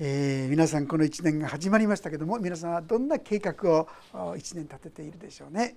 [0.00, 5.74] えー、皆さんこの1年が始まりましたけども皆さんはどんな計画を1年立てているでしょうね、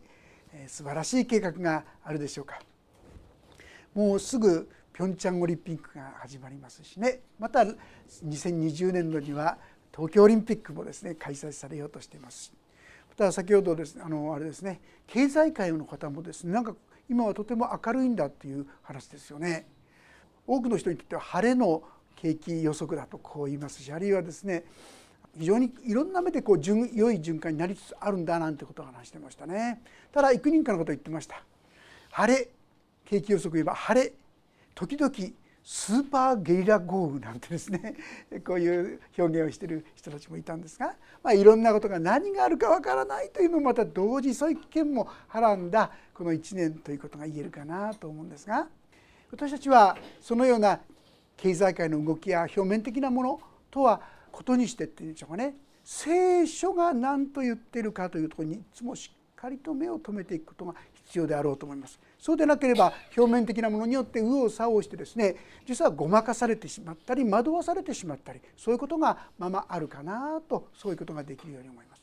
[0.53, 2.59] えー、素晴らしい計画があるでしょうか。
[3.95, 7.21] もうすぐピョンチャンオリンピックが始まりますしね。
[7.39, 7.65] また
[8.23, 9.57] 2020年度には
[9.91, 12.53] 東京オリンピックもですね開催されようとしています
[13.09, 16.75] また先ほどですねあのあれですね経済界の方もですねなんか
[17.09, 19.65] 今はとても明るいんだっていう話ですよね。
[20.45, 21.81] 多くの人にとっては晴れの
[22.21, 24.63] 景気予測だとこう言いますしあるいはですね
[25.37, 29.81] 非常にいろんな目でこう良い循環になりつつあるんだなんてことを話してましたね。
[30.11, 31.41] ただ幾人かのことを言ってました。
[32.11, 32.49] 晴れ
[33.05, 34.13] 景気予測言えば晴れ
[34.75, 35.11] 時々
[35.63, 37.95] スーパーゲリラ豪雨なんてですね
[38.45, 48.67] こういう表現をしている人たちもいたんですが、まあ、いろんなことが何があるかわからないというのもまた同時そういう危険もはらんだこの1年ということが言えるかなと思うんですが
[49.31, 50.81] 私たちはそのような
[51.37, 61.99] 経済界の動きや表面的なものとはことにしてっていうんでしょうかね聖書が何と言ってるかというところにいつもしっかりと目を留めていくことが必要であろうと思います。
[62.19, 72.01] そうでなければ表面的なものによって右往左往してですね実はごまかされてしまったり惑わされてしまったりそういうことがままあるかなとそういうことができるように思います。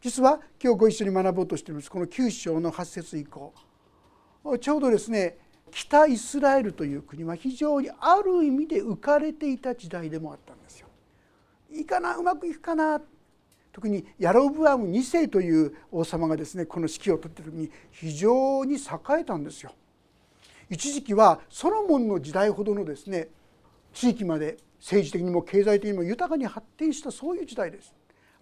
[0.00, 3.52] 実は今日ご一緒に学ぼうとしていますこの9章の8節以降
[4.60, 5.38] ちょうどですね
[5.70, 10.88] 北イスラエルという国は非常にある意味で浮かれていた時代でもあったんですよ。
[11.70, 13.00] いいかなうまくいくかな
[13.72, 18.78] 特にヤロブアム2世という王様がですねこの指揮を執っている時に非常に栄
[19.20, 19.72] えたんですよ。
[20.70, 23.28] 一時期はソロモンの時代ほどのですね
[23.92, 27.94] 地域まで政治的にも経済的にも豊かに発展したそういう時代です。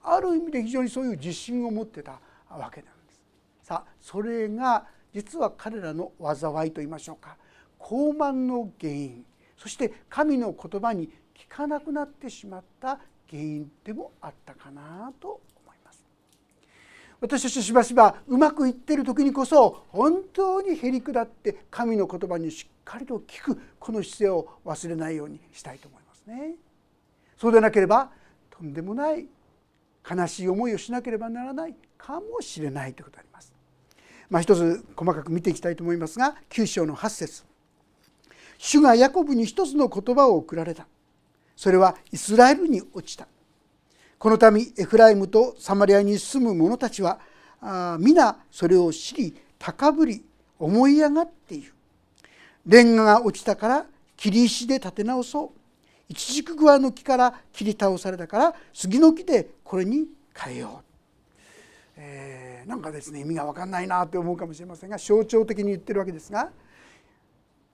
[0.02, 3.20] ある意味で非常にそういう自信を持ってたわけなんです。
[3.62, 4.86] さあそれが
[5.16, 7.38] 実は彼らの災いと言いましょうか。
[7.80, 9.24] 傲慢の原因
[9.56, 12.98] そして神の言葉に聞かなくなってしまった
[13.30, 16.04] 原因でもあったかなと思います。
[17.18, 26.56] 私たちしばしばうまくいっている時にこそ本当にへりくだって神の言葉にしっかりと聞くこの姿勢を忘れないようにしたいと思いますね。
[27.38, 28.10] そうでなければ
[28.50, 29.26] とんでもない
[30.06, 33.55] 悲しい思いをしなければならないかもしれないということであります。
[34.30, 37.44] まあ、一つ細かく見ていきたいと思いますが9章の8節。
[38.58, 40.86] 主がヤコブに一つの言葉を送られた。
[41.56, 43.28] それはイスラエルに落ちた。
[44.18, 47.18] この民エフライムとサマリアに住む者たちは
[47.98, 50.24] 皆それを知り高ぶり
[50.58, 51.74] 思い上がっている。
[52.66, 55.60] レンガが落ちたから切り石で立て直そう。
[56.08, 60.85] 一軸グアの木から切り倒されたから杉の木でこれに変えよう
[61.96, 66.50] えー、なんかですね意味が分かんないなって思うかもしれませんが象徴的に言ってるわけですが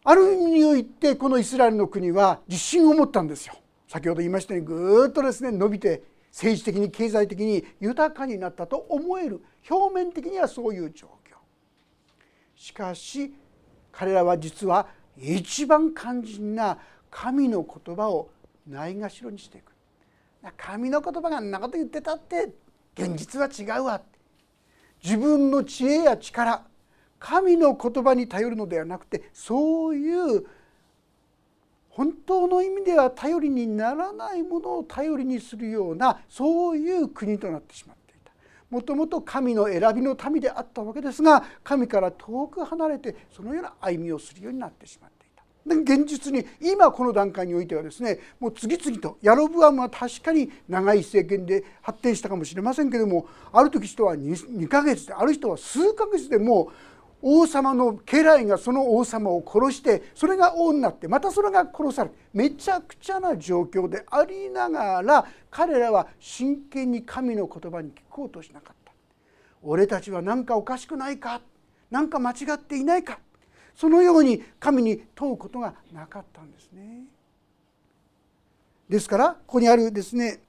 [0.05, 3.55] ある意味においてこのイスラエルの国は自信を持ったんですよ。
[3.87, 11.37] 先ほど言いましたようにぐっとですね伸びて政治的に経済的に豊かになったと思える表面的にはそういう状況。
[12.56, 13.34] しかし
[13.93, 16.78] 彼らは実は一番肝心な
[17.10, 18.31] 神の言葉を
[18.66, 19.72] ないがしろにしていく。
[20.56, 22.49] 神の言葉がんなこと言ってたって
[22.97, 24.00] 現実は違うわ。
[25.03, 26.62] 自分の知恵や力
[27.19, 30.44] 神の言葉に頼るのではなくてそういう
[31.91, 38.32] 本当の意味では頼りにならないものを頼りにするようなそういう国となってしまっていた。
[38.70, 45.22] もともと神の選びの民であったわけですが神から遠く離れてそのような歩みをするようになってしまった。
[45.65, 56.72] 現実に今この段階においてはですねもう次々とヤロブアムは確かに長い政権で発展したかもしれませんけどもある時人は 2, 2ヶ月である人は数ヶ月でもう
[57.25, 68.93] 王様の家来がその王様を殺してそれが王になってまたそれが殺されめちゃくちゃな状況でありながら彼らは真剣に神の言葉に聞こうとしなかった。
[69.62, 71.41] 俺たちは何かおかしくないか？
[71.93, 73.21] 何か間違っていないか？
[73.75, 77.05] そのように神に問うことがなかったんですね。
[78.88, 80.41] ですからここにあるですね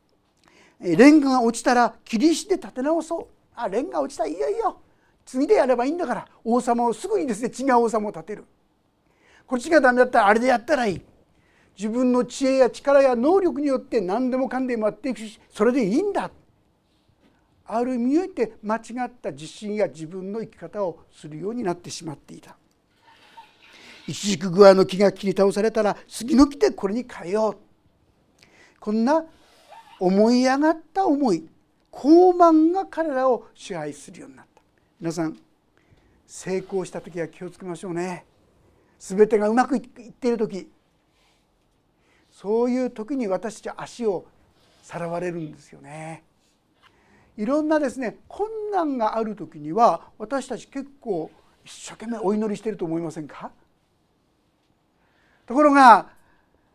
[0.80, 3.28] レンガが落ちたら切り石で立て直そう。
[3.56, 4.26] あレンガ落ちた。
[4.26, 4.78] いいよいいよ
[5.26, 6.28] 次でやればいいんだから。
[6.44, 8.44] 王様をすぐにですね違う王様を立てる。
[9.48, 11.02] こっちがダメだったらあれでやったらいい。
[11.78, 16.30] 自分の知恵や力や能力によって何でもかんでもやっていくしそれでいいんだ。
[17.66, 22.58] ある意味において間違った自信や自分の生き方をするようになってしまっていた。
[24.08, 27.58] 一軸グアの木が切り倒されたら杉の木でこれに変えよう。
[28.80, 29.24] こんな
[30.00, 31.48] 思い上がった思い
[31.92, 34.62] 傲慢が彼らを支配するようになった。
[35.00, 35.38] 皆さん
[36.28, 38.26] 成功した時は気をつけましょうね。
[39.00, 40.70] 全てがうまくいっている時。
[42.32, 44.26] そういう時に私たちは足を
[44.82, 46.24] さらわれるんですよね。
[47.38, 51.32] いろんなですね困難がある時には私たち結構
[51.64, 53.52] 一生懸命お祈りしてると思いませんか？
[55.54, 56.08] ところが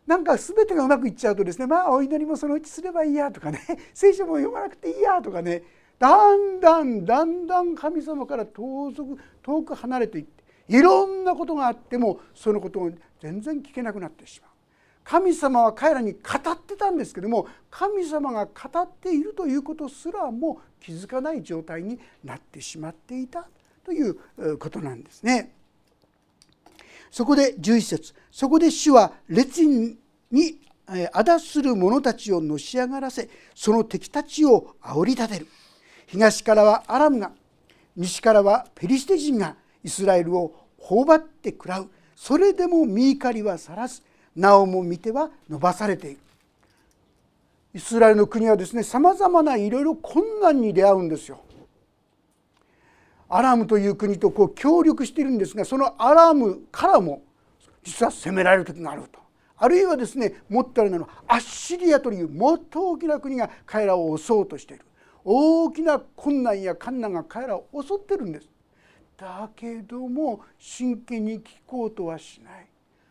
[0.07, 3.61] なんか全てがうまくいっちゃうとですねまあお祈りもそのうちすればいいやとかね
[3.93, 5.65] 聖書も読まなくていいやとかね
[5.99, 14.51] だんだんだんだん神様から遠く遠く離れていっていろんなことがあってもそのことを全然聞けなくなってしまう。
[15.03, 23.49] 神様は彼らに語ってたんですけども神様が語っているということすらも気づかない状態になってしまっていた
[23.83, 25.58] ということなんですね。
[27.11, 29.97] そこで11節そこで主は列に
[31.13, 35.47] あだする者たちをのし上がらせその敵たちを煽り立てる。
[36.07, 37.33] 東からはアラムが
[37.97, 41.91] 西からはペリシテ人がイスラエルを頬張って食らう。
[42.17, 44.03] それでも身怒りはさらず
[44.35, 46.19] なおも見ては伸ばされている。
[47.75, 51.41] イスラエルの国はですねさまざまないろいろ困難に出会うんですよ。
[53.29, 57.23] アラムという国とこう協力しているんですがそのアラムからも
[57.83, 59.19] 実は攻められる時があると。
[59.61, 64.85] あるいはですねもっとあれなのアッシリアというもっと大きな国が彼らを襲おうとしている。
[65.25, 68.49] 大きな困難や困難が彼らを襲ってるんです。
[69.17, 72.67] だけども真剣に聞こうとはしない。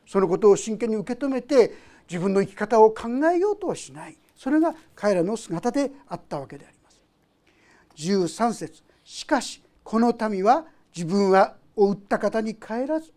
[0.05, 1.73] そのことを真剣に受け止めて
[2.09, 4.17] 自分の生き方を考えようとはしない。
[4.35, 7.01] それが彼らの姿であったわけであります。
[7.97, 8.83] 13節。
[9.03, 13.13] しかしこの民は自分はを撃った方に帰らず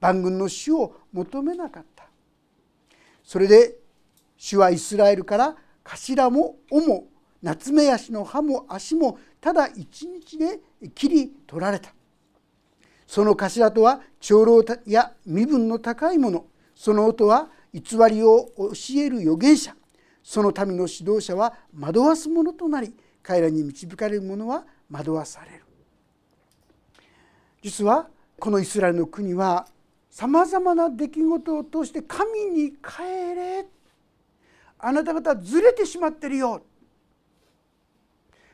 [0.00, 2.06] 万軍の死を求めなかった。
[3.22, 3.76] それで
[4.38, 7.08] 主はイスラエルから頭も尾も
[7.42, 10.60] 夏目足の歯も足もただ一日で
[10.94, 11.92] 切り取られた。
[13.06, 19.76] その頭とは長老や身分の高い者その音は偽りを教える預言者。
[20.22, 25.63] その民の指導者は惑わす者となり彼らに導かれる者は惑わされる。
[27.64, 28.08] 実は
[28.38, 29.66] このイスラエルの国は
[30.10, 33.00] さまざまな出来事を通して神に帰
[33.34, 33.66] れ。
[34.78, 36.60] あなた方ずれてしまってるよ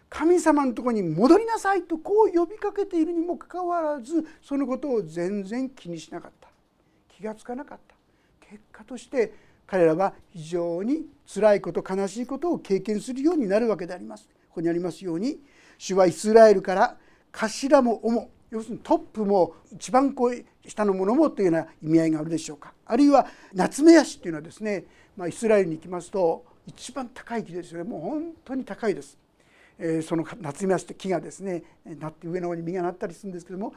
[0.08, 6.48] 神様のとこに戻りなさいとこう呼びかけているにもかかわらずそのことを全然気にしなかった。
[7.08, 7.96] 気が付かなかった。
[8.48, 9.34] 結果として
[9.66, 14.28] 彼らは非常に辛いこと悲しいことを経験するようになるわけであります。
[14.50, 15.40] ここにありますように
[15.78, 16.96] 主はイスラエルから
[17.32, 24.84] 頭も主要するにトップも一番こう下の者もというような意味合いがあるでしょうかあるいは夏目足というのはですね、
[25.16, 29.18] まあ、イスラエルに行きますと一番高い木ですよねもう本当に高いです。
[29.82, 33.72] えー、その夏目足って木がですねなって上の方に実がなったりするんですけども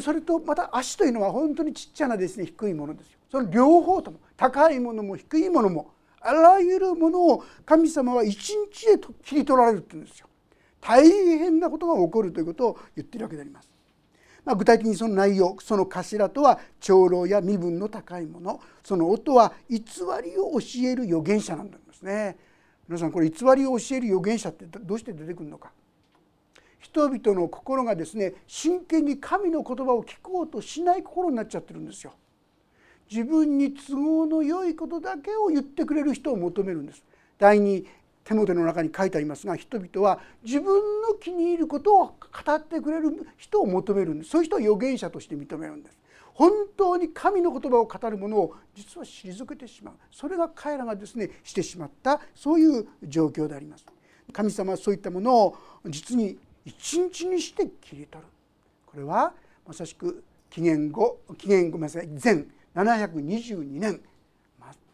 [0.00, 3.18] それとまた足というのは本当にちっちゃなですね低いものですよ。
[3.30, 10.28] その両方とも高いものも低いものもあらゆるものを神様は一日で切り取られるって言うんですよ。
[10.80, 13.75] 大変なことが起こるということを言ってるわけであります。
[14.46, 19.80] まあ、具体的にその内容その頭とは長老や身分の高いものその音は偽
[20.22, 22.36] りを教える預言者なんですね。
[22.88, 25.72] 皆さんこれ偽りを教える預言者ってどうして出てくるのか。
[26.78, 32.12] 人々の心がですね真剣に神の言葉を聞こうとしない心になっちゃってるんですよ。
[33.10, 37.02] 自分に都合の良いことだけを言ってくれる人を求めるんです。
[37.38, 37.84] 第二
[38.26, 44.30] 手元の中に書いてありますが人々は自分の気に入ることを語ってくれる人を求めるんです。
[44.30, 45.98] そういう人を預言者として認めるんです。
[46.34, 49.94] 本当に神の言葉を語るものを実は退けてしまう。
[50.10, 53.86] それが彼らがですねしてしまったそういう状況であります。
[54.32, 55.56] 神様はそういったものを
[55.86, 58.28] 実に一日にして切り取る。
[58.86, 59.32] これは
[59.64, 64.00] まさしく紀元後紀元ごめんなさい前722年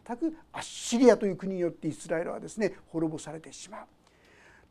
[0.05, 3.85] 全くアッシリアという国によってイスラエルはですね滅ぼされてしまう。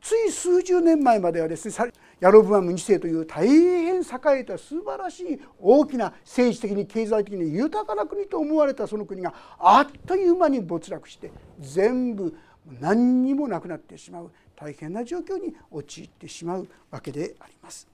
[0.01, 4.03] つい数十年前まではですねヤロブアム2世という大変栄
[4.39, 12.35] えた素晴らしい大きな政治的に経済的に豊かな国と思われたその国があっという間に没落して全部
[12.81, 14.31] 何にもなくなってしまう。
[14.55, 17.87] 大変な状況に陥ってしまうわけであります。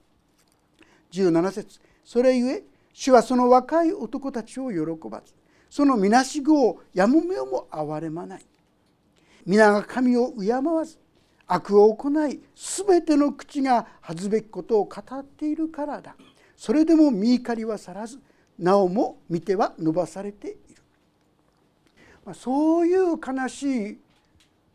[1.12, 1.80] 17節。
[2.04, 5.32] それゆえ主はその若い男たちを喜ばず
[5.70, 8.44] そのみなしごをやもめをも憐れまない。
[9.46, 10.98] 皆が神を敬わず
[11.46, 16.14] 悪を行い全ての口が恥ずべきことを語っているからだ。
[16.56, 18.20] それでも身怒りは去らず
[18.58, 20.58] なおも見ては伸ばされている、
[22.26, 23.98] まあ、そういう悲しい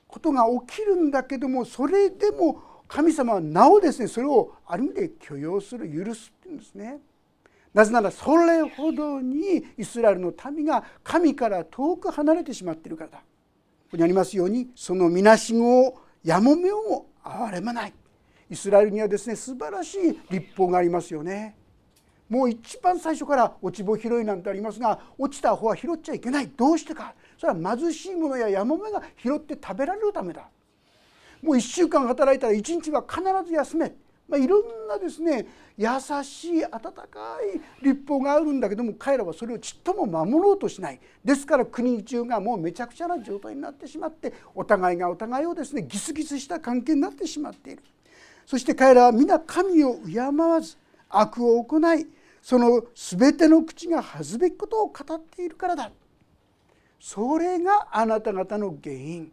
[0.08, 7.00] ことが起きるんだけどもそれでも神様はなおですねそれをある意味で許容する許すっていうんですね。
[7.76, 13.18] なぜならそれほどにイスラエルの民が神から遠く離れてしまっているからだ。
[13.18, 13.24] こ
[13.92, 17.94] こにありますようにそのみなしごをやもめをも憐れまない。
[18.50, 21.58] イスラエルにはですね素晴らしい立法がありますよね。
[22.30, 26.48] もう一番最初から落ち穂拾いなんてありますが落ちた穂は拾っちゃいけない。
[26.48, 27.14] どうしてか。
[27.38, 30.48] それは貧しい者ややもめが拾って食べられるためだ。
[31.42, 33.94] もう1週間働いたら1日は必ず休め、
[34.28, 35.46] まあ、いろんなですね
[35.78, 35.88] 優
[36.24, 41.00] しい温かい立法があるんだけども彼らはそれをちっとも守ろうとしない。
[41.24, 47.84] ですから国中がもうめちゃくちゃな状態になってしまってお互いがお互いをですねギスギスした関係になってしまっている。
[48.46, 50.78] そして彼らは皆神を敬わず
[51.10, 52.08] 悪を行い
[52.42, 55.92] その全ての口が恥ずべきことを語っているからだ。
[57.00, 59.32] それがあなた方の原因。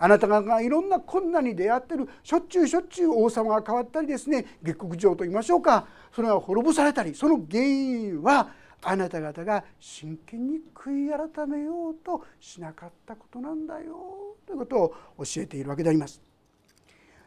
[0.00, 5.86] あなたがいろんな困難に出会ってるしょっちゅうしょっちゅう王様が変わったりですね下克上と言いましょうか。
[6.14, 8.48] それが滅ぼされたりその原因は
[8.82, 16.22] あなた方が真剣に悔い改めようとしなかったことなんだよということを教えているわけであります。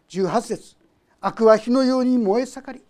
[0.10, 0.78] 18節。
[1.20, 2.84] 悪は火のように燃え盛り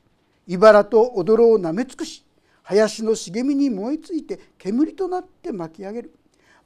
[0.47, 2.23] 茨と踊ろをなめ尽くし
[2.63, 6.13] 林の茂みに燃えついて煙となって巻き上げる。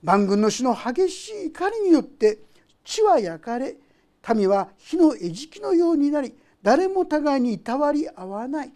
[0.03, 2.39] 万軍の主の激しい怒りによって
[2.85, 3.75] 地は焼かれ
[4.33, 8.71] 民は火の餌食のようになり誰も互いにいたわり合わない。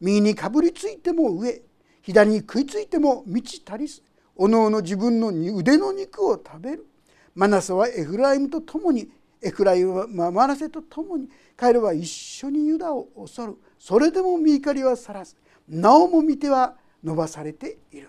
[0.00, 1.60] 右にかぶりついても上
[2.02, 4.02] 左に食いついても道足りず
[4.36, 6.86] おのおの自分の腕の肉を食べる。
[7.34, 9.10] マナサはエフライムと共に
[9.42, 13.56] エフライムはマナセと共に彼らは一緒にユダを恐る。
[13.78, 15.36] それでも見怒りは去らず
[15.68, 18.08] なおも見ては伸ばされている。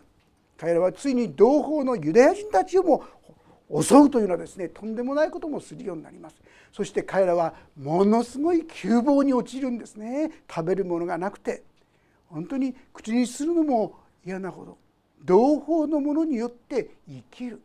[0.58, 3.04] 彼らはついに同胞のユダヤ人たちをも
[3.69, 6.36] 襲うというのはですねとんでもないこともするようになります。
[6.71, 10.31] そして彼らはものすごい窮乏に陥るんですね。
[10.50, 11.63] 食べるものがなくて。
[12.29, 13.95] 本当に口にするのも
[14.25, 14.77] 嫌なほど。
[15.24, 17.62] 同胞のものによって生きる。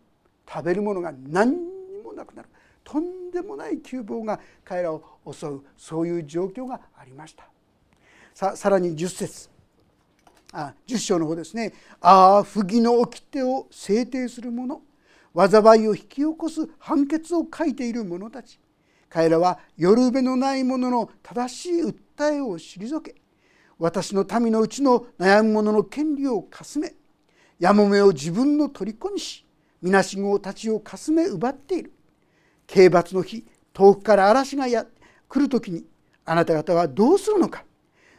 [0.48, 2.48] 食べるものが何にもなくなる。
[2.84, 7.46] とんでもない窮乏が彼らを襲うそういう状況がありました。
[8.34, 9.50] ささらに10節。
[10.52, 14.82] あ10章の方ですね「ああ不義の掟を制定する者。
[15.34, 18.58] 災いを引き起こす判決を書いている者たち。
[19.08, 23.14] 彼らは夜べのない者の正しい訴えを退け
[23.78, 26.94] 私の民のうちの悩む者の権利をかすめ
[27.58, 29.44] やもめを自分の虜にし
[29.82, 31.92] みなしごたちをかすめ奪っている。
[32.66, 34.86] 刑罰の日遠くから嵐がや
[35.28, 35.84] 来る時に
[36.24, 37.64] あなた方はどうするのか。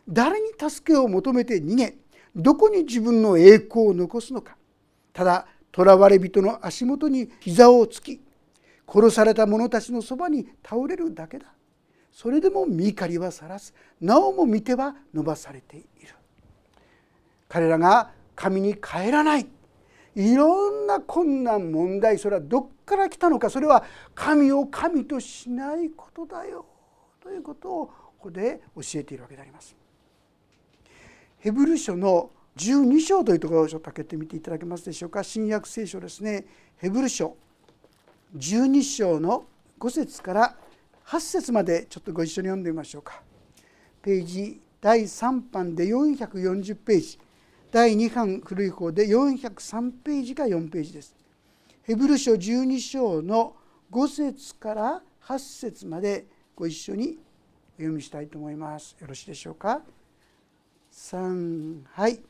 [0.07, 1.95] 誰に助けを求めて逃げ
[2.35, 4.57] どこに自分の栄光を残すのか。
[5.11, 8.21] ただ囚われ人の足元に膝をつき
[8.87, 11.47] 殺された者たちのそばに倒れるだけだ。
[12.11, 13.73] それでも見怒りはさらす。
[13.99, 15.87] なおも見ては伸ばされている。
[17.49, 19.47] 彼らが神に帰らない。
[20.15, 26.65] いろんな困難問題それはどっから来たのかそれは神を神としないことだよ。
[27.19, 29.75] ということをここで教えているわけであります。
[31.39, 35.23] ヘブル書の12章というところをちょっと開けてみていただけますでしょうか。
[35.23, 36.45] 新約聖書ですね。
[36.77, 37.35] ヘブル書。
[38.35, 39.45] 12章の
[39.79, 40.55] 5節から
[41.05, 43.21] 8節までちょっとご一緒に読んでみましょうか。
[44.01, 47.19] ページ第3版で440ページ。
[47.71, 51.15] 第2版古い方で403ページか4ページです。
[51.83, 53.55] ヘブル書12章の
[53.91, 57.17] 5節から8節までご一緒に
[57.75, 58.95] お読みしたいと思います。
[58.99, 59.81] よろしいでしょうか。
[60.91, 62.21] 3はい。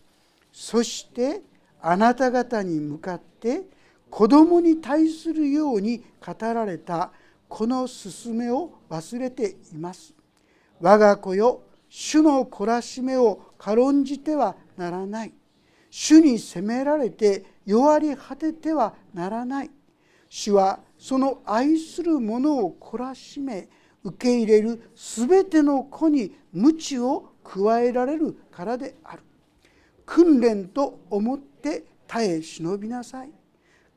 [0.54, 1.42] そして
[1.82, 3.64] あなた方に向かって
[4.10, 7.12] 子供に対するように語られた
[7.50, 10.14] この勧めを忘れています。
[10.80, 15.34] 我が子よ主の懲らしめを軽んじてはならない。
[15.90, 19.72] 主に責められて弱り果ててはならない。
[20.30, 23.68] 主はその愛する者を懲らしめ
[24.04, 29.24] 受け入れる全ての子に鞭を加えられるからである。
[30.06, 33.30] 訓練と思って耐え忍びなさい。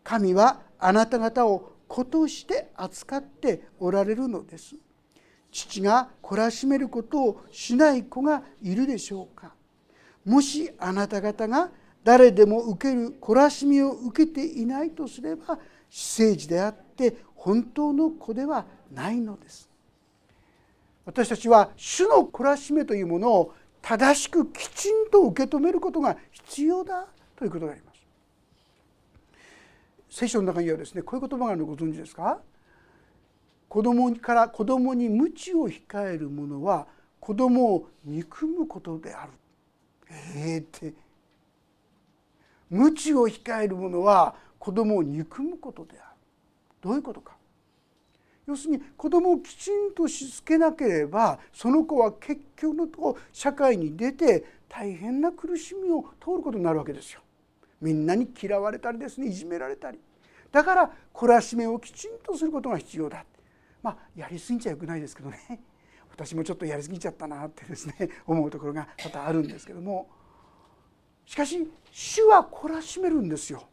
[0.02, 4.76] 神はあなた方を子として扱っておられるのです。
[5.50, 9.54] 父が懲らしめることをしない子がいるでしょうか。
[10.24, 11.70] もしあなた方が
[12.04, 15.58] 誰でも受ける懲らしみを受けていないとすれば
[15.88, 19.68] 私生児であって本当の子ではないのです。
[21.04, 23.54] 私たちは主の懲らしめというものを
[23.88, 28.00] 正しくきちんと受け止めることが必要だということがあります。
[30.10, 32.40] 聖書の中にはですねこういう言葉があるのご存知ですか？
[33.68, 36.88] 子供から子供に鞭を控える者は
[37.20, 39.32] 子供を憎むことである。
[40.34, 40.92] えー、って
[42.68, 46.08] 鞭を控える者は子供を憎むことである。
[46.80, 47.35] どういうことか
[48.46, 57.20] 要するに子供をきちんとしつけなければその子は結局のとこ社会に出て大変な苦しみを通ることになるわけですよ。
[57.80, 59.98] みんなに嫌われたりですねいじめられたり。
[60.52, 63.24] だから懲らしめをきちんとすることが必要だ。
[63.82, 65.60] まあやりすぎちゃよくないですけどね。
[66.10, 67.94] 私もちょっとやりすぎちゃったなってですね
[68.26, 70.08] 思うところが多々あるんですけども。
[71.24, 73.68] しかし主は懲らしめるんですよ。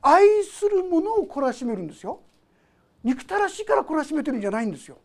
[0.00, 2.20] 愛するものを懲らしめるんですよ。
[3.04, 4.98] 憎たらしいから懲らしめてるんじゃないんですよ。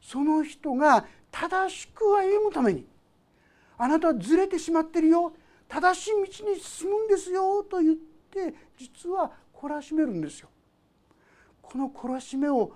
[0.00, 2.86] その人が正しく歩むために
[3.78, 5.32] あなたはずれてしまってるよ。
[5.68, 7.62] 正しい道に進むんですよ。
[7.64, 7.96] と言っ
[8.30, 10.48] て実は懲らしめるんですよ。
[11.62, 12.72] この懲らしめを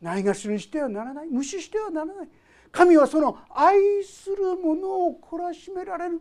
[0.00, 1.28] ないがしろにしてはならない。
[1.28, 2.28] 無視してはならない。
[2.70, 6.20] 神はその愛するものを懲らしめられる。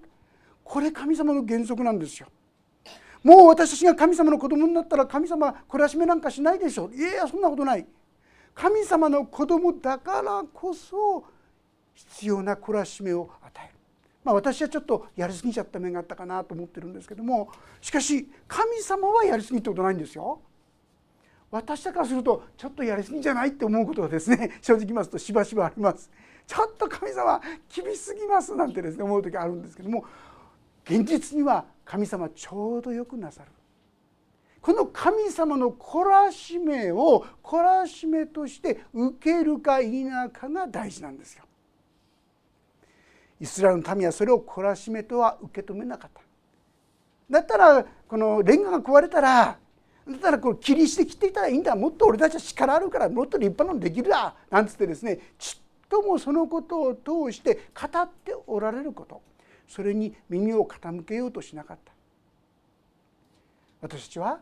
[0.64, 2.28] これ神様の原則なんですよ。
[3.26, 6.96] もう私たちが神様の子供になったら神様懲らしめなんかしないでしょう。
[6.96, 7.84] いやいやそんなことない。
[8.54, 11.26] 神様の子供だからこそ
[11.96, 13.74] 必要な懲らしめを与える。
[14.24, 17.50] まあ私はちょっとやりすぎちゃった面があったかなと思ってるんですけども。
[17.82, 20.40] しかし神様はやりすぎってことないんですよ。
[21.50, 26.12] 私だからするとちょっとやりすぎじゃないって思うことはですね 正直言いますとしばしばあります。
[26.46, 27.42] ちょっと神様
[27.76, 30.06] 厳しすぎますなんてですね思う時あるんですけども。
[30.86, 33.52] 現実には神様ちょうどよくなさる
[34.66, 41.44] この神様の懲らしめを懲らしめとして受けるか否かが大事なんですよ。
[43.40, 46.22] イスラエルの民はそれを懲らしめとは受け止めなかった。
[47.30, 49.58] だったらこのレンガが壊れたら
[50.08, 59.22] だったらこれ切りして切っていたらいいんだもっと俺たちは力あるからもっと立派なのできるだなんつってですねちっともそのことを通して語っておられること
[59.68, 61.92] それに耳を傾けようとしなかった。
[63.82, 64.40] 私たちは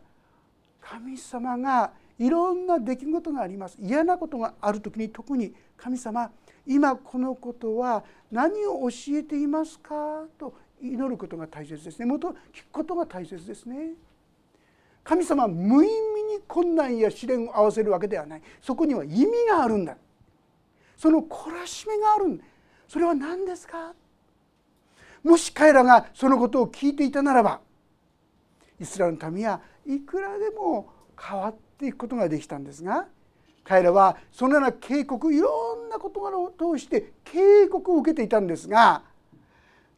[0.82, 3.77] 神様がいろんな出来事があります。
[3.82, 6.30] 嫌なことがある時に特に神様
[6.65, 10.25] 今このことは何を教えていますか？
[10.38, 12.05] と祈ることが大切ですね。
[12.05, 13.94] もと聞くことが大切ですね。
[15.03, 18.42] 神様は無意味に困難や試練を合わせるわけではない。
[18.62, 19.98] そこには意味があるんだ。
[20.96, 22.42] その懲らしめがある
[22.88, 23.94] それは何ですか？
[25.24, 27.62] もし彼らがそのことを聞いていたならば
[28.79, 33.07] イスラエルの民はいくらでも変わっていくことができたんですが
[33.64, 39.03] 彼らはそのような警告いろんなことを通して警告を受けていたんですが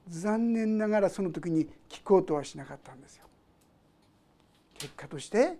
[0.08, 3.26] 残念ながらその時に聞こうとはしなかったんですよ。
[4.78, 5.54] 結果として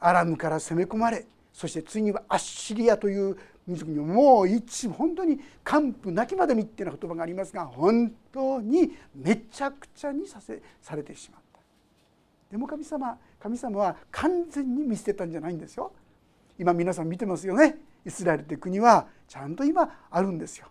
[0.00, 3.36] アラムから攻め込まれそして次にはアッシリアという
[3.68, 11.60] 民族にもう一本当に完膚なきまでにっていうような言葉がありますが本当にめちゃくちゃにさせされてしまった。
[12.50, 15.92] でも神様神様は完全に見捨てたんじゃないんですよ。
[16.58, 17.76] 今皆さん見てますよね。
[18.06, 20.66] イスラエルって国はちゃんと今あるんですよ。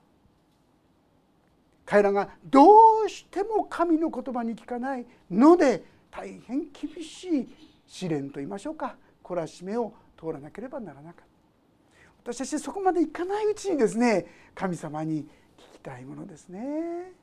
[1.86, 2.66] 彼らがど
[3.06, 7.48] うしても神の言葉に聞かないので大変厳しい
[7.86, 8.96] 試練と言いましょうか。
[9.24, 11.27] 懲らしめを通らなければならなかった。
[12.28, 15.26] 私たちそこまでいかないうちにですね神様に聞
[15.76, 17.14] きたいものですね。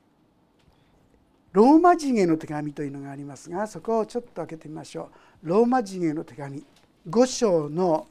[1.53, 5.11] ローマ人への手紙というのがありますがそこをちょっと開けてみましょ
[5.43, 5.47] う。
[5.47, 6.65] ローマ人への手紙
[7.07, 8.07] 5章の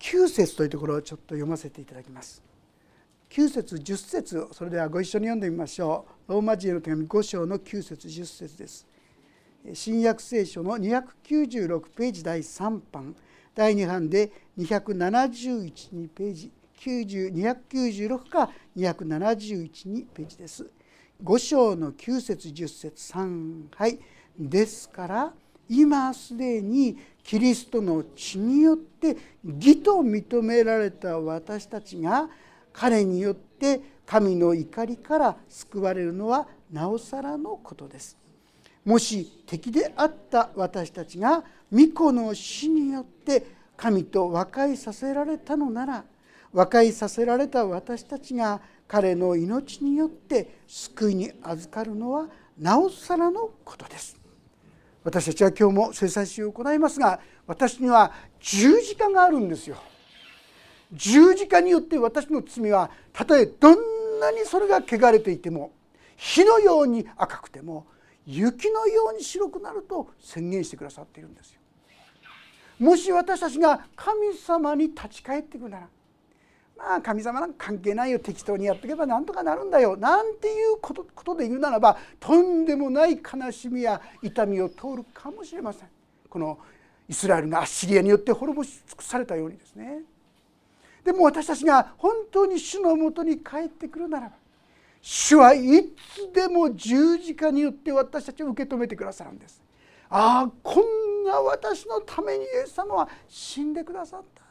[0.00, 2.42] 9節というところをちょっと読ませていただきます。
[3.28, 6.32] 9節10節それではご一緒に読んでみましょう。
[6.32, 8.86] ローマ人への手紙5章の9節10節です。
[9.74, 13.14] 新約聖書の296ページ第3版
[13.54, 16.52] 第2版で271ページ
[16.84, 20.68] 296か271ページです。
[21.22, 23.98] 5章の9節10節3はい
[24.38, 25.32] ですから
[25.68, 32.28] 今すでにキリストの血によって義と認められた私たちが
[32.72, 38.23] 彼によって神の怒りから救われるのはなおさらのことです。
[38.84, 41.42] もし敵であった私たちが
[41.72, 46.04] 御子の死によって神と和解させられたのなら
[46.52, 54.16] 和解させられた私たちが彼の命によって救いに預かるのはなおさらのことです。
[55.02, 59.76] 私たちは今日も制裁しを行いますが私には十字架があるんですよ。
[60.92, 65.72] 十字架によって私の罪はたとえどんなにそれが汚れていても
[66.16, 67.86] 火のように赤くても
[68.26, 71.60] 雪のように白くなると宣言してくださっているんですよ。
[72.78, 75.88] もし私たちが神様に立ち返っていくなら
[76.76, 85.88] まあ神様なんか関係ないよ適当にやっていけばなんとかなるんだよなんていうことことで言うならばとんでもない悲しみや痛みを通るかもしれません。
[86.28, 86.58] この
[87.08, 90.00] イスラエルがアッシリアによって滅ぼし尽くされたようにですね。
[91.04, 94.36] でも私たちが本当に主のもとに帰ってくるならば
[95.06, 95.60] 主はい
[96.14, 99.60] つでも十字架によって私たちを受け止めてくださるんです。
[100.08, 104.42] ああこんな私のためにイエス様は死んでくださった。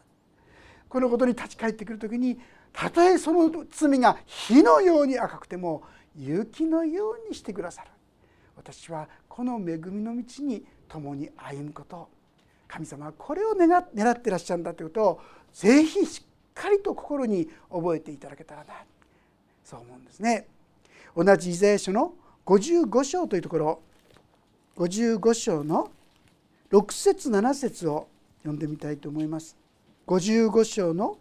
[0.88, 2.39] このことに立ち返ってくる時に
[2.72, 5.82] たとえその罪が火のように赤くても
[6.16, 7.89] 雪のようにしてくださる。
[8.56, 12.08] 私はこの恵みの道に共に歩むこと。
[12.68, 18.74] 神様はこれを願ってらっしゃるんだということをぜひしっかりと心に覚えていただけたらな。
[19.74, 20.46] そう思うんですね。
[21.16, 22.14] 同じイザヤ書の
[22.46, 23.82] 55章というところ
[24.78, 25.90] 55章の
[26.72, 28.08] 6節7節を
[28.42, 29.58] 読んでみたいと思います。
[30.06, 31.18] 55章の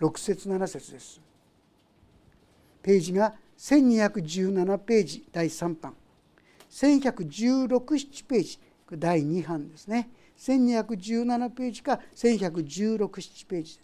[0.00, 1.20] 6節7節です。
[2.82, 5.94] ページが1217ページ第3版
[6.70, 8.58] 1116ページ
[8.90, 13.78] 第2版ですね1217ページか1116ページ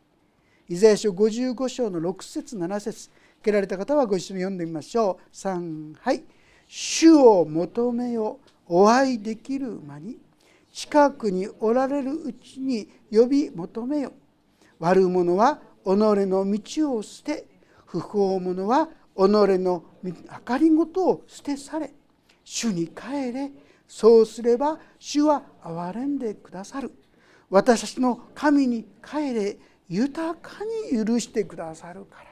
[0.68, 3.10] イザヤ書55章の6節7節
[3.42, 5.36] けられた方はご一緒に読んでみましょう。
[5.36, 6.24] 3はい。
[6.66, 10.18] 主を求めよお会いできる間に
[10.70, 14.12] 近くにおられるうちに呼び求めよ。
[14.78, 17.46] 悪者は己の道を捨て
[17.86, 20.12] 不法者は己の明
[20.44, 21.92] かりごとを捨てされ。
[22.44, 23.50] 主に帰れ。
[23.86, 26.92] そうすれば主は憐れんでくださる。
[27.48, 29.58] 私たちの神に帰れ。
[29.88, 30.58] 豊か
[30.92, 32.27] に許してくださるから。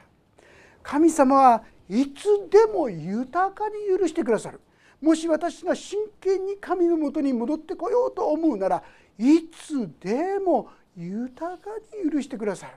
[0.87, 4.61] 神様はいつでも豊かに許してくださる。
[5.01, 8.81] もし私が真剣に神のもとに戻ってこようと思うなら
[9.19, 11.71] いつでも豊か
[12.05, 12.73] に許してくださる。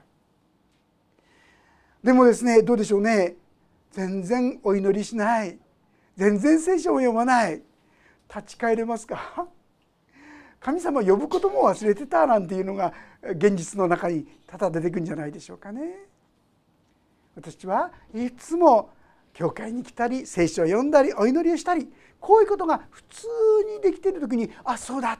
[2.03, 3.37] でもですねどうでしょうね。
[3.93, 5.57] 全然お祈りしない。
[6.17, 7.63] 全然聖書を読まない。
[8.29, 9.47] 立ち返れますか？
[10.59, 12.93] 神様呼ぶことも忘れてたなんていうのが
[13.23, 16.10] 現実の中に多々出てくるんじゃないでしょうかね。
[17.37, 18.91] 私はいつも
[19.33, 21.89] 教会に来たり聖書を読んだりお祈りをしたり
[22.19, 23.27] こういうことが普通
[23.77, 25.19] にできている時にあそうだ。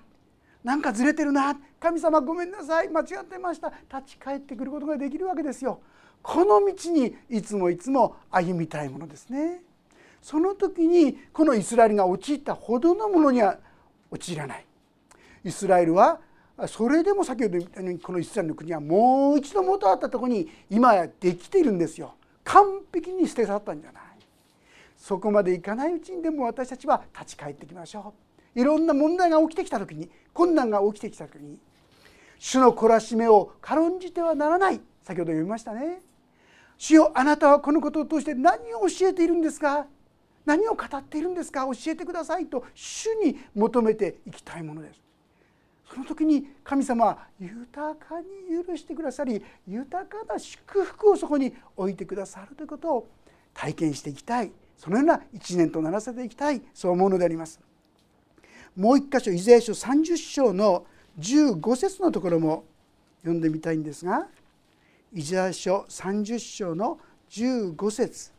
[0.63, 1.57] なんかずれてるな。
[1.81, 2.89] 神様ごめんなさい。
[2.89, 3.73] 間違ってました。
[3.91, 5.81] 立ち返ってくることができるわけですよ。
[6.23, 9.63] この道にいつもいつも歩みたいものですね。
[10.21, 13.59] その時にこのイスラエルが陥ったほどのものには
[14.11, 14.67] 陥らない。
[15.45, 16.21] イスラエルは
[16.69, 22.15] それでも先ほど言ったようにこのイスラエルの国はもう一度元あったとこに今やできているんですよ。
[22.45, 24.03] 完璧に捨て去ったんじゃない。
[24.97, 28.13] そこまでいかないうちにでも私たちは立ち返っていきましょ
[28.57, 28.61] う。
[28.61, 31.57] いろんな問題が起きてきた時に困難が起きてきた時に
[32.39, 34.81] 主の懲らしめを軽んじてはならない。
[35.03, 36.03] 先ほど読みましたね。
[36.77, 39.87] 主よあなたはこのことを通して何を教えているんですか？
[40.45, 41.67] 何を語っているんですか？
[41.67, 45.01] 教えてくださいと主に求めていきたいものです。
[45.93, 53.09] その時に神様は豊かに許してくださり豊かな祝福をそこに置いてくださるということを
[53.53, 54.53] 体験していきたい。
[54.77, 56.63] そのような一年とならせていきたい。
[56.73, 57.61] そう思うのであります。
[58.77, 60.87] もう一箇所イザヤ書30章の
[61.19, 62.65] 15節のところも
[63.23, 64.29] 読んでみたいんですが
[65.13, 67.01] イザヤ書30章の
[67.31, 68.33] 15節。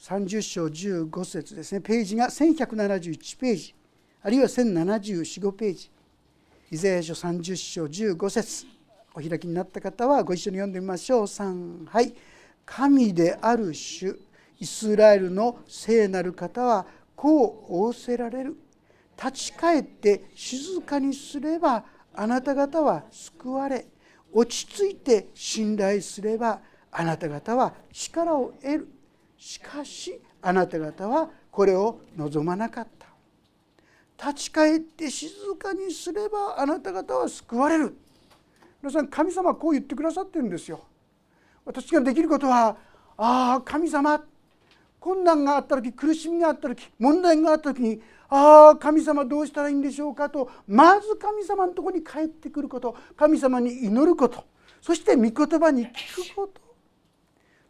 [0.00, 1.80] 30章15節ですね。
[1.80, 3.74] ページが1171ページ。
[4.22, 5.90] あるいは1074ページ。
[6.72, 8.64] イザヤ書30章15節。
[9.12, 11.24] お開きになった方はご一緒に読んでみましょう。
[11.24, 12.14] 3はい。
[12.64, 14.16] 神である主
[14.60, 18.56] イスラエルの聖なる方はこう仰せられる。
[19.16, 21.82] 立ち返って静かにすれば
[22.14, 23.84] あなた方は救われ。
[24.32, 26.60] 落ち着いて信頼すれば
[26.92, 28.88] あなた方は力を得る。
[29.36, 32.99] しかしあなた方はこれを望まなかった。
[34.20, 37.96] 立ち返って静かにすればあなた方は救われる。
[38.82, 40.84] 皆さん神様はこう言ってくださってるんですよ。
[41.64, 42.76] 私ができることは
[43.16, 44.22] ああ神様。
[44.98, 50.50] 困難があった時苦しみがあった時問題があった時にああ神様どうしたらいいんでしょうかと。
[50.68, 52.94] まず神様のとこに帰ってくること。
[53.16, 54.44] 神様に祈ること。
[54.82, 56.60] そして御言葉に聞くこと。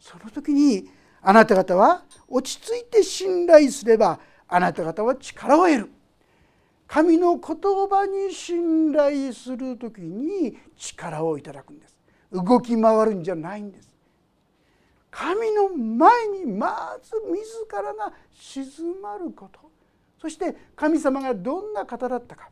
[0.01, 0.91] その時に
[1.23, 5.91] あなた方は落ち着いて信頼すればあなた方は力を得る。
[6.91, 7.57] 神の言
[7.89, 11.97] 葉に信頼する時に力をいただくんです
[12.33, 13.95] 動き回るんじゃないんです
[15.09, 19.61] 神の前にまず自らが静まること
[20.21, 22.49] そして神様がどんな方だったか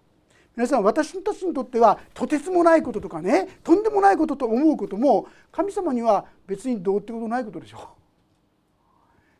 [0.56, 7.80] 皆さん私たちにとってはとてつもないこととかねとんでもないことと思うことも神様には別にどうってことないことでしょう。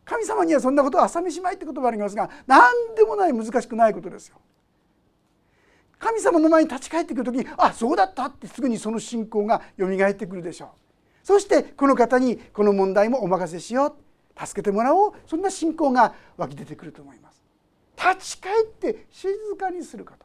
[0.05, 4.39] 神様にはそんなことは朝飯前って言葉ありますが何でもない難しくないことですよ。
[5.99, 10.69] 神様の前に立ち返ってくる時にあそうだったってすぐにその信仰がよみがえってくるでしょう。
[11.25, 14.47] そしてこの方にこの問題もお任せしよう。
[14.47, 15.13] 助けてもらおう。
[15.27, 17.43] そんな信仰が湧き出てくると思います。
[17.97, 20.25] 立ち返って静かにすること。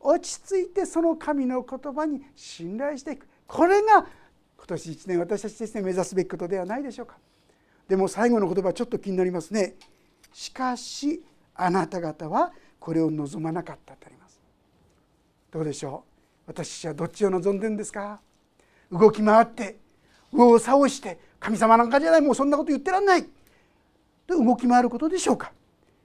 [0.00, 3.28] 落ち着いてその神の言葉に信頼していく。
[3.46, 4.06] これが
[4.56, 7.16] 今年1年私たちですね目指すべきことではないでしょうか。
[7.86, 9.74] でも最後の言葉ちょっと気になりますね。
[10.32, 11.22] しかし
[11.54, 14.19] あなた方はこれを望まなかったとあります。
[15.50, 16.04] どうでしょ
[16.46, 16.50] う？
[16.50, 18.20] 私はどっちを望んでるんですか？
[18.90, 19.78] 動き回って
[20.32, 22.20] 右往左往して神様なんかじゃない。
[22.20, 23.24] もうそんなこと言ってらんない。
[24.26, 25.52] と動き回ることでしょうか？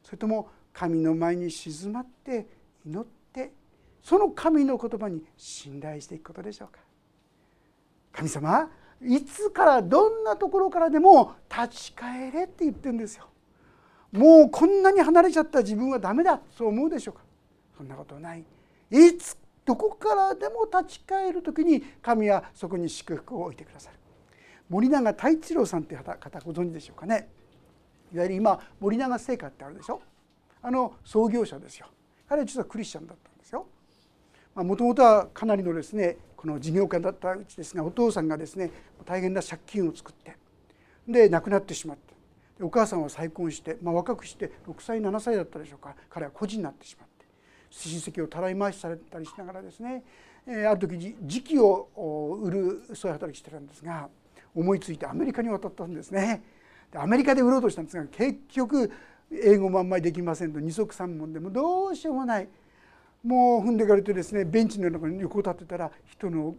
[0.03, 2.47] それとも神の前に静まって
[2.86, 3.51] 祈って
[4.01, 6.79] その神の言葉に信頼していくことでしょうか？
[8.12, 8.69] 神様
[9.01, 13.27] いつからどんなところからでも立ち返れって言ってるんですよ。
[14.12, 16.39] もうこんなに離れちゃった自分はダメだ。
[16.58, 17.21] そう思うでしょうか？
[17.77, 18.43] そんなことない。
[18.95, 23.97] いつどこからでも立ち返る時に神はそこに祝福を置いてくださる。
[24.69, 27.27] 森永太一郎さんって方ご存知でしょうかね。
[28.13, 30.01] いわゆる今森永製菓ってあるでしょ。
[30.62, 31.88] あの創業者ですよ。
[32.27, 33.67] 彼は実はクリスチャンだったんですよ。
[34.55, 38.71] もともとはかなりのですねこの事業家だったうちですがお父さんがですね
[39.03, 40.38] 大変な借金を作って
[41.08, 42.13] で亡くなってしまって
[42.63, 45.95] お母さんは再婚して、まあ、若くして6歳7歳だったでしょうか。
[46.10, 47.14] 彼は孤児になってしまって
[47.76, 50.04] 親戚をたらい回しされたりしながらですね、
[50.48, 51.90] えある時時期を
[52.42, 54.10] 売るそういう働きしてたんですが
[54.56, 56.44] 思いついてアメリカに渡ったんですね。
[56.92, 58.92] でアメリカで売ろうとしたんですが結局
[59.32, 62.48] 英語もあんまりできませんと二足三門でもどうしようもない
[63.24, 66.56] もう踏んでかれてですねベンチの中に横立ってたら人の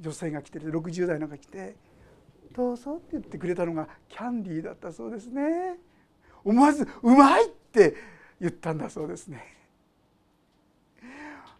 [0.00, 1.76] 女性が来て60代なんか来て
[2.52, 5.78] 「どうぞ」って言ってくれたのがキャンディーだったそうですね。
[6.42, 7.94] 思わず「うまい!」って
[8.40, 9.55] 言ったんだそうですね。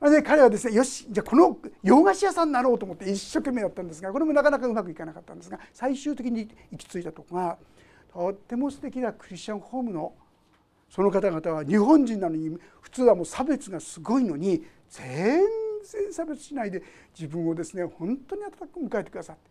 [0.00, 7.56] で彼はですねよしじゃあこの洋菓子屋さんになろうと思って一生懸命やったんですがこれもなかなかうまくいかなかったんですが最終的に行き着いたとこが
[8.12, 10.12] とっても素敵なクリスチャンホームの
[10.90, 15.40] その方々は日本人なのに普通はもう差別がすごいのに全
[15.82, 16.82] 然差別しないで
[17.18, 19.42] 自分をですね本当に温かく迎えてくださって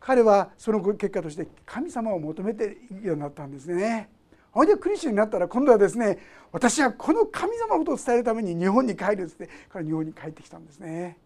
[0.00, 4.10] 彼はその結果として神様を求めていくようになったんですね。
[4.52, 6.18] ほいでクリスチャンになったら今度はですね
[6.52, 11.16] 私はこの神様のことを伝えるために日本に帰るっつって彼日本に帰ってきたんですね。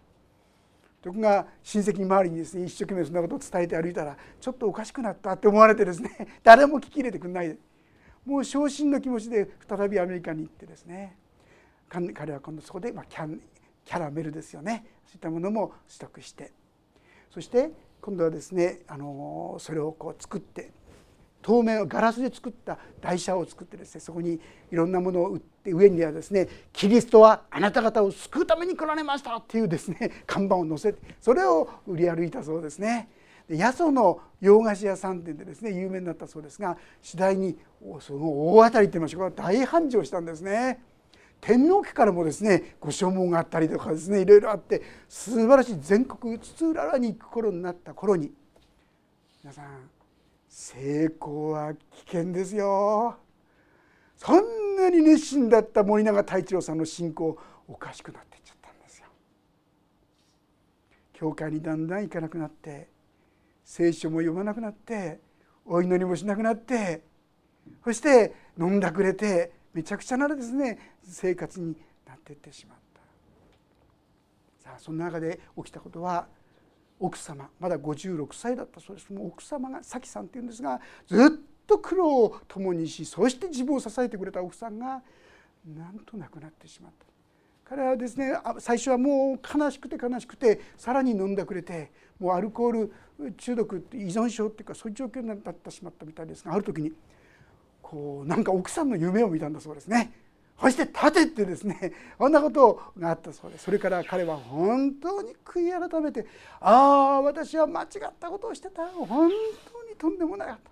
[1.02, 6.10] とこが親戚周りにですね一生懸命そんなことを伝えて歩いたらちょっとおかしくなったって思われてですね
[6.42, 7.58] 誰も聞き入れてくんない。
[8.24, 11.16] もう昇進の気持ちで再びアメリカに行ってですね
[11.88, 13.40] 彼は今度そこで、ま、キャ
[13.84, 14.84] キャラメルですよね。
[15.06, 16.52] そういったものも取得して。
[17.30, 20.70] そして今度はですねあのそれをこう作って
[21.46, 24.40] 透明のガラスで作った台車を作ってですねそこに
[24.72, 33.08] いろんなものを売って上にはですね「キリストはあなた方を救うために来られました」っていうですね 看板を載せてそれを売り歩いたそうですね。
[33.48, 37.56] で八十の洋菓子屋さん店でですね有名になったそうですが次第に
[38.00, 40.82] その大当たりって言いましょうか大繁盛したんですね。
[41.40, 48.32] 天皇家からもですねご所望があったりとかですねいろいろあって素晴らしい全国津々浦々に行く頃になった頃に
[49.44, 49.95] 皆さん
[50.48, 53.16] 成功は危険ですよ。
[54.16, 59.06] そんなに熱心だった森永太一郎さんの信仰おかしくなっていっちゃったんですよ。
[61.12, 62.88] 教会にだんだん行かなくなって
[63.64, 65.20] 聖書も読まなくなって
[65.64, 67.02] お祈りもしなくなって
[67.84, 72.86] そして飲んだくれてめちゃくちゃならですね生活になっていってしまった。
[74.62, 76.28] さあその中で起きたことは
[76.98, 81.30] 奥様まだ56歳だったそうですもう奥様が咲さんっていうんですがずっ
[81.66, 85.02] と苦労を共にしそして自分を支えてくれた奥さんが
[85.66, 87.06] なんと亡くなってしまった
[87.68, 92.92] 彼はですね最初はもう悲しくて悲しくてさらに飲んでくれてもうアルコール
[93.36, 96.92] 中毒依存症っていうかそういう状況になってしまったみたいですがある時に
[97.82, 100.12] こうなんか奥さんの夢を見たんだそうですね。
[100.60, 103.64] そして立てってですね こんなことがあったそうです。
[103.64, 106.26] それから彼は本当に悔い改めて
[106.60, 108.86] ああ私は間違ったことをしてた。
[108.88, 109.30] 本
[109.72, 110.70] 当にとんでもなかった。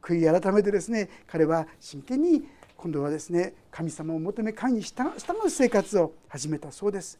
[0.00, 7.18] 悔い改めてですね彼は真剣に今度はですね神様を求め神に従う生活を始めたそうです。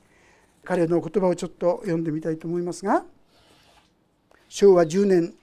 [0.64, 3.04] 彼の言葉をちょっと読んでみたいと思いますが
[4.48, 5.34] 昭和10年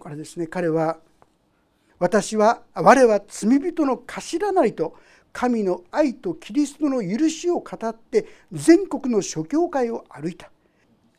[0.00, 0.98] からですね彼は
[1.98, 4.94] 「私は我は罪人の頭なりと
[5.36, 10.50] 神の愛とキリストの許しを語って全国の諸教会を歩いた。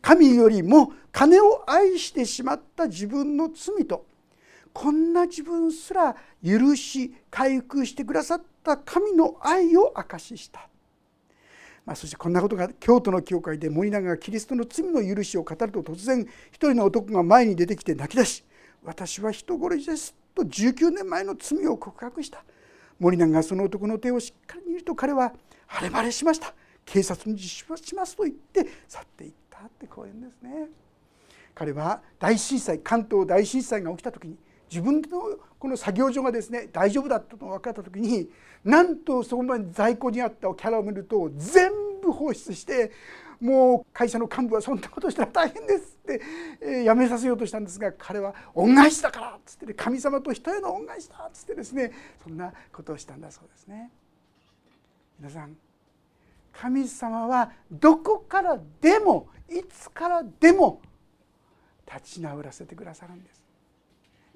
[0.02, 4.08] 神よりも金を愛してしまった自分の罪と
[4.74, 10.68] こんな自分すら許し回復してくださった神の愛を証しした。
[11.86, 18.44] まあ、そしてこんなことが京都の教会で森永がキリストの罪の許しを語ると突然一人の男が前に出てきて泣き出し
[18.84, 22.44] 「私は人殺しです」と19年前の罪を告白した。
[23.00, 25.34] 森永がその男の手をしっかり見ると彼は
[25.68, 26.54] 晴れ晴れしました。
[26.86, 30.70] 警察に自首しますと言って去っていったってこういうんですね。
[31.54, 34.38] 彼は大震災関東大震災が起きた時に
[34.70, 38.30] 自分のこの作業所がですね大丈夫だったと分かった時に
[38.64, 42.92] なんとそこまで在庫にあったキャラメルと全部放出して
[43.42, 46.22] もう会社の幹部はそんなことしたら大変ですって、
[46.62, 51.92] えー、やめさせようとしたんですが彼は恩返しだからっつって、ね、神様と人への恩返しだっつってですね
[52.24, 53.92] そんなことをしたんだそうですね。
[55.20, 55.56] 皆さん
[56.54, 60.82] 神様はどこからでもいつからでも
[61.88, 63.44] 立ち直らせてくださるんです。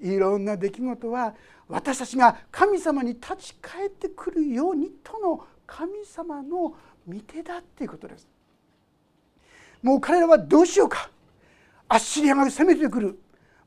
[0.00, 1.34] いろんな出来事は
[1.68, 6.74] 私たちが神様に立ち返ってくるようにとの神様の
[7.08, 8.28] 御手だっていうことです。
[9.82, 11.10] もう彼らはどうしようか
[11.88, 13.18] アッシリアが攻めてくる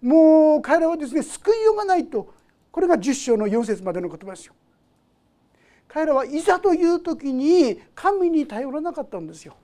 [0.02, 2.34] もう彼らはですね救いようがないと
[2.72, 4.54] これが10章の4節までの言葉ですよ。
[5.88, 9.56] 彼らはいざという時に神に頼らなかったんですよ。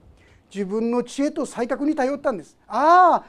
[0.52, 2.56] 自分の知恵と才覚に頼ったんです。
[2.66, 3.24] ああ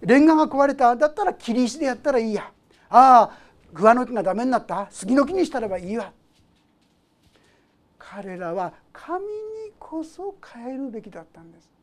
[0.00, 2.52] レンガが壊れただったら切り石でやったらいいや。
[2.88, 3.38] ああ
[3.72, 6.12] グアの木がダメになった杉の木にしたらばいいわ。
[7.98, 9.30] 彼らは神に
[9.78, 11.73] こそ変えるべきだったんです。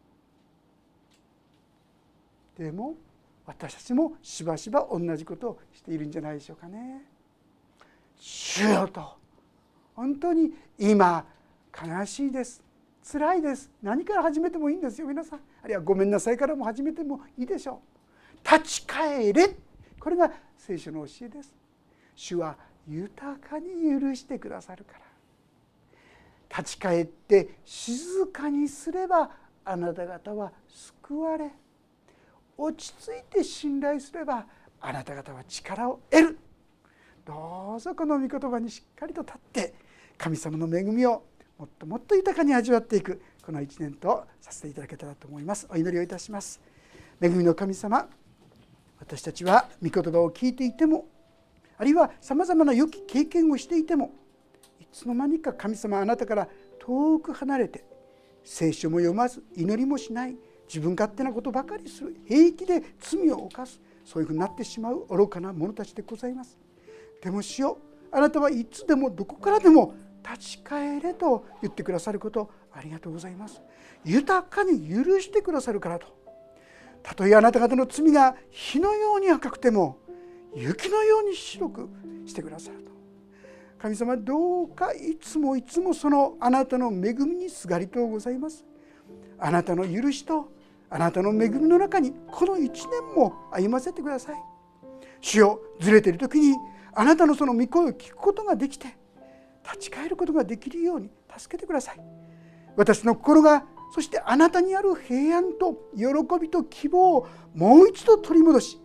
[2.61, 2.93] でも
[3.47, 7.01] 私たちもしばしば同じことをしているんじゃないでしょうかね。
[8.15, 9.17] 主よと。
[9.95, 11.25] 本当に今
[11.75, 12.61] 悲しいです。
[13.11, 13.71] 辛いです。
[13.81, 15.07] 何から始めてもいいんですよ。
[15.07, 15.39] 皆さん。
[15.63, 17.81] あるいはごめんなさいからも始めてもいいでしょ
[18.45, 18.47] う。
[18.47, 19.55] 立ち返れ。
[19.99, 21.51] これが聖書の教えです。
[22.15, 22.55] 主は
[22.87, 23.65] 豊かに
[23.99, 24.99] 許してくださるから。
[26.55, 29.31] 立ち返って静かにすれば
[29.65, 31.49] あなた方は救われ。
[32.61, 34.45] 落ち着いて信頼すれば
[34.79, 36.37] あなた方は力を得る。
[37.25, 39.73] どうぞこの御言葉にしっかりと立って
[40.17, 41.23] 神様の恵みを
[41.57, 43.21] もっともっと豊かに味わっていく。
[43.43, 45.67] この1年とさせていただけたらと思います。
[45.71, 46.61] お祈りをいたします。
[47.19, 48.07] 恵みの神様
[48.99, 51.07] 私たちは御言葉を聞いていても
[51.77, 54.11] あるいはさまざまな良き経験をしていても
[54.79, 56.47] いつの間にか神様あなたから
[56.79, 57.83] 遠く離れて
[58.43, 60.35] 聖書も読まず祈りもしない。
[60.71, 62.15] 自分勝手なことばかりする。
[62.25, 63.81] 平気で罪を犯す。
[64.05, 65.05] そういうふうになってしまう。
[65.09, 66.57] 愚かな者たちでございます。
[67.21, 67.77] でもしよ
[68.09, 73.61] あなたはいつでもどこからでも立ち返れと言ってくださることありがとうございます。
[74.05, 76.07] 豊かに許してくださるからと。
[77.03, 79.97] たとえあなた方の罪が火のように赤くても
[80.55, 81.89] 雪のように白く
[82.25, 82.91] してくださると。
[83.77, 88.63] 神様どうかいつもいつもそのあなたの恵みにすがりとうございます。
[89.37, 90.51] あなたの許しと
[90.91, 94.35] あなたの恵みの中にこの一年も歩ませてください。
[95.21, 96.55] 主よずれている時に
[96.93, 98.97] あなたのその御声を聞くことができて
[99.63, 102.01] 立ち返ることができるように助けてください。
[102.75, 108.81] 私の心がそしてあなたにある平安と喜びと希望をもう一度取り戻し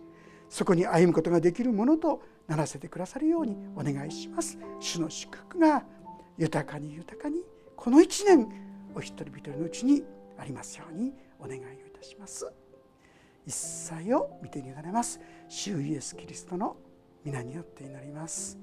[0.49, 4.57] そこに歩むことができるものとならせてくださるようにお願いします。
[4.79, 5.83] 主の祝福が
[6.37, 7.43] 豊かに豊かに
[7.75, 8.47] この一年
[8.95, 10.03] お一人一人のうちに
[10.37, 11.63] ありますようにお願いを
[12.07, 12.51] します
[13.45, 16.75] 一切を見てに委ねます主イエスキリストの
[17.23, 18.57] 皆によって祈ります。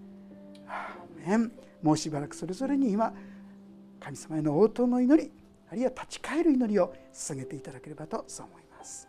[0.66, 1.52] アーメン
[1.83, 3.12] もうしばらくそれぞれに今
[4.00, 5.30] 神様への応答の祈り
[5.70, 9.09] あるいは立ち返る祈りを捧げていただければとそう思います。